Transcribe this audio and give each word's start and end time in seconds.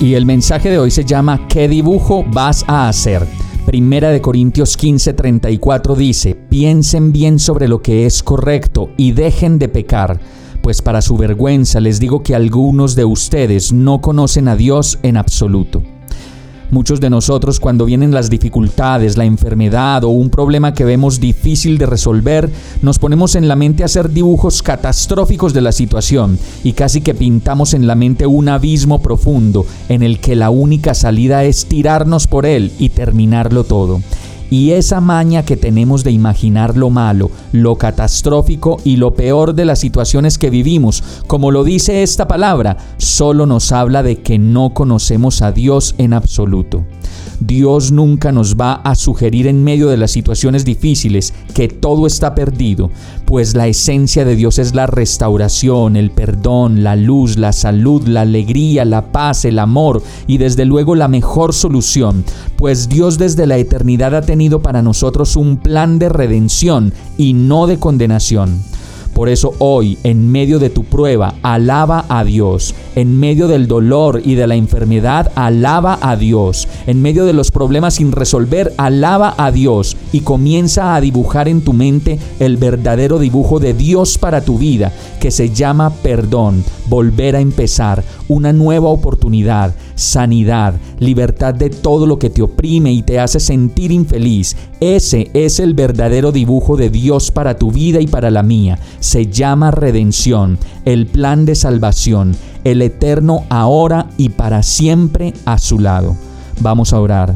Y 0.00 0.14
el 0.14 0.24
mensaje 0.24 0.70
de 0.70 0.78
hoy 0.78 0.90
se 0.90 1.04
llama 1.04 1.46
¿Qué 1.46 1.68
dibujo 1.68 2.24
vas 2.26 2.64
a 2.66 2.88
hacer? 2.88 3.26
Primera 3.66 4.08
de 4.08 4.22
Corintios 4.22 4.78
15:34 4.78 5.94
dice, 5.94 6.34
piensen 6.34 7.12
bien 7.12 7.38
sobre 7.38 7.68
lo 7.68 7.82
que 7.82 8.06
es 8.06 8.22
correcto 8.22 8.88
y 8.96 9.12
dejen 9.12 9.58
de 9.58 9.68
pecar, 9.68 10.18
pues 10.62 10.80
para 10.80 11.02
su 11.02 11.18
vergüenza 11.18 11.80
les 11.80 12.00
digo 12.00 12.22
que 12.22 12.34
algunos 12.34 12.96
de 12.96 13.04
ustedes 13.04 13.74
no 13.74 14.00
conocen 14.00 14.48
a 14.48 14.56
Dios 14.56 14.98
en 15.02 15.18
absoluto. 15.18 15.82
Muchos 16.70 17.00
de 17.00 17.10
nosotros 17.10 17.58
cuando 17.58 17.84
vienen 17.84 18.12
las 18.12 18.30
dificultades, 18.30 19.16
la 19.16 19.24
enfermedad 19.24 20.04
o 20.04 20.10
un 20.10 20.30
problema 20.30 20.72
que 20.72 20.84
vemos 20.84 21.18
difícil 21.18 21.78
de 21.78 21.86
resolver, 21.86 22.48
nos 22.80 23.00
ponemos 23.00 23.34
en 23.34 23.48
la 23.48 23.56
mente 23.56 23.82
a 23.82 23.86
hacer 23.86 24.10
dibujos 24.10 24.62
catastróficos 24.62 25.52
de 25.52 25.62
la 25.62 25.72
situación 25.72 26.38
y 26.62 26.74
casi 26.74 27.00
que 27.00 27.14
pintamos 27.14 27.74
en 27.74 27.88
la 27.88 27.96
mente 27.96 28.26
un 28.26 28.48
abismo 28.48 29.02
profundo 29.02 29.66
en 29.88 30.04
el 30.04 30.20
que 30.20 30.36
la 30.36 30.50
única 30.50 30.94
salida 30.94 31.42
es 31.44 31.66
tirarnos 31.66 32.28
por 32.28 32.46
él 32.46 32.72
y 32.78 32.90
terminarlo 32.90 33.64
todo. 33.64 34.00
Y 34.50 34.72
esa 34.72 35.00
maña 35.00 35.44
que 35.44 35.56
tenemos 35.56 36.02
de 36.02 36.10
imaginar 36.10 36.76
lo 36.76 36.90
malo, 36.90 37.30
lo 37.52 37.76
catastrófico 37.76 38.78
y 38.84 38.96
lo 38.96 39.14
peor 39.14 39.54
de 39.54 39.64
las 39.64 39.78
situaciones 39.78 40.38
que 40.38 40.50
vivimos, 40.50 41.04
como 41.28 41.52
lo 41.52 41.62
dice 41.62 42.02
esta 42.02 42.26
palabra, 42.26 42.76
solo 42.96 43.46
nos 43.46 43.70
habla 43.70 44.02
de 44.02 44.16
que 44.16 44.38
no 44.38 44.74
conocemos 44.74 45.40
a 45.42 45.52
Dios 45.52 45.94
en 45.98 46.12
absoluto. 46.12 46.84
Dios 47.40 47.90
nunca 47.90 48.32
nos 48.32 48.56
va 48.56 48.74
a 48.74 48.94
sugerir 48.94 49.46
en 49.46 49.64
medio 49.64 49.88
de 49.88 49.96
las 49.96 50.10
situaciones 50.10 50.64
difíciles 50.64 51.32
que 51.54 51.68
todo 51.68 52.06
está 52.06 52.34
perdido, 52.34 52.90
pues 53.24 53.54
la 53.54 53.66
esencia 53.66 54.24
de 54.24 54.36
Dios 54.36 54.58
es 54.58 54.74
la 54.74 54.86
restauración, 54.86 55.96
el 55.96 56.10
perdón, 56.10 56.82
la 56.84 56.96
luz, 56.96 57.38
la 57.38 57.52
salud, 57.52 58.06
la 58.06 58.22
alegría, 58.22 58.84
la 58.84 59.10
paz, 59.10 59.44
el 59.44 59.58
amor 59.58 60.02
y 60.26 60.38
desde 60.38 60.66
luego 60.66 60.94
la 60.94 61.08
mejor 61.08 61.54
solución, 61.54 62.24
pues 62.56 62.88
Dios 62.88 63.18
desde 63.18 63.46
la 63.46 63.56
eternidad 63.56 64.14
ha 64.14 64.22
tenido 64.22 64.60
para 64.60 64.82
nosotros 64.82 65.36
un 65.36 65.56
plan 65.56 65.98
de 65.98 66.10
redención 66.10 66.92
y 67.16 67.32
no 67.32 67.66
de 67.66 67.78
condenación. 67.78 68.69
Por 69.20 69.28
eso 69.28 69.52
hoy, 69.58 69.98
en 70.02 70.32
medio 70.32 70.58
de 70.58 70.70
tu 70.70 70.84
prueba, 70.84 71.34
alaba 71.42 72.06
a 72.08 72.24
Dios. 72.24 72.74
En 72.96 73.20
medio 73.20 73.48
del 73.48 73.68
dolor 73.68 74.22
y 74.24 74.34
de 74.34 74.46
la 74.46 74.54
enfermedad, 74.54 75.30
alaba 75.34 75.98
a 76.00 76.16
Dios. 76.16 76.66
En 76.86 77.02
medio 77.02 77.26
de 77.26 77.34
los 77.34 77.50
problemas 77.50 77.96
sin 77.96 78.12
resolver, 78.12 78.72
alaba 78.78 79.34
a 79.36 79.52
Dios. 79.52 79.98
Y 80.10 80.20
comienza 80.20 80.94
a 80.94 81.02
dibujar 81.02 81.48
en 81.48 81.60
tu 81.60 81.74
mente 81.74 82.18
el 82.38 82.56
verdadero 82.56 83.18
dibujo 83.18 83.60
de 83.60 83.74
Dios 83.74 84.16
para 84.16 84.40
tu 84.40 84.56
vida, 84.56 84.90
que 85.20 85.30
se 85.30 85.50
llama 85.50 85.90
perdón, 86.02 86.64
volver 86.90 87.36
a 87.36 87.40
empezar, 87.40 88.04
una 88.28 88.52
nueva 88.52 88.88
oportunidad, 88.88 89.74
sanidad, 89.94 90.74
libertad 90.98 91.54
de 91.54 91.70
todo 91.70 92.04
lo 92.04 92.18
que 92.18 92.28
te 92.28 92.42
oprime 92.42 92.92
y 92.92 93.02
te 93.02 93.20
hace 93.20 93.38
sentir 93.40 93.92
infeliz. 93.92 94.56
Ese 94.80 95.30
es 95.32 95.60
el 95.60 95.72
verdadero 95.72 96.32
dibujo 96.32 96.76
de 96.76 96.90
Dios 96.90 97.30
para 97.30 97.56
tu 97.56 97.70
vida 97.70 98.00
y 98.00 98.08
para 98.08 98.30
la 98.30 98.42
mía. 98.42 98.78
Se 98.98 99.28
llama 99.28 99.70
redención, 99.70 100.58
el 100.84 101.06
plan 101.06 101.46
de 101.46 101.54
salvación, 101.54 102.36
el 102.64 102.82
eterno 102.82 103.44
ahora 103.48 104.10
y 104.18 104.30
para 104.30 104.62
siempre 104.64 105.32
a 105.44 105.58
su 105.58 105.78
lado. 105.78 106.16
Vamos 106.60 106.92
a 106.92 107.00
orar. 107.00 107.34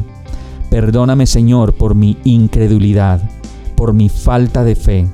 Perdóname 0.69 1.25
Señor 1.25 1.75
por 1.75 1.95
mi 1.95 2.17
incredulidad, 2.25 3.21
por 3.75 3.93
mi 3.93 4.09
falta 4.09 4.65
de 4.65 4.75
fe 4.75 5.07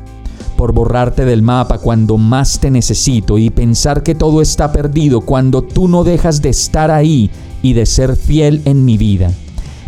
por 0.62 0.74
borrarte 0.74 1.26
del 1.26 1.42
mapa 1.42 1.80
cuando 1.80 2.20
más 2.20 2.60
te 2.60 2.70
necesito 2.70 3.40
y 3.40 3.50
pensar 3.50 4.04
que 4.04 4.14
todo 4.14 4.44
está 4.44 4.72
perdido 4.72 5.22
cuando 5.22 5.64
tú 5.64 5.88
no 5.88 6.04
dejas 6.04 6.44
de 6.44 6.50
estar 6.50 6.92
ahí 6.92 7.32
y 7.64 7.74
de 7.74 7.88
ser 7.88 8.16
fiel 8.16 8.62
en 8.66 8.86
mi 8.86 8.96
vida. 8.96 9.32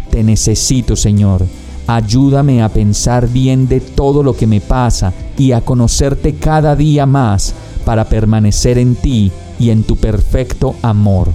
Te 0.10 0.24
necesito, 0.24 0.96
Señor. 0.96 1.46
Ayúdame 1.86 2.64
a 2.64 2.70
pensar 2.70 3.28
bien 3.28 3.68
de 3.68 3.82
todo 3.82 4.24
lo 4.24 4.36
que 4.36 4.48
me 4.48 4.62
pasa 4.62 5.14
y 5.38 5.52
a 5.52 5.62
conocerte 5.62 6.34
cada 6.34 6.76
día 6.76 7.06
más 7.06 7.54
para 7.86 8.06
permanecer 8.06 8.80
en 8.80 8.96
ti 8.96 9.32
y 9.60 9.70
en 9.70 9.84
tu 9.84 9.96
perfecto 9.98 10.74
amor. 10.82 11.30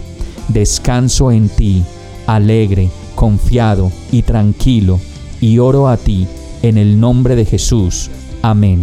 Descanso 0.48 1.30
en 1.30 1.48
ti, 1.48 1.84
alegre, 2.26 2.90
confiado 3.14 3.92
y 4.10 4.22
tranquilo, 4.22 4.98
y 5.40 5.60
oro 5.60 5.86
a 5.86 5.96
ti 5.96 6.26
en 6.62 6.76
el 6.76 6.98
nombre 6.98 7.36
de 7.36 7.44
Jesús. 7.44 8.10
Amén. 8.42 8.82